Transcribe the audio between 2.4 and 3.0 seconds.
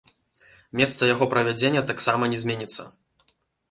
зменіцца.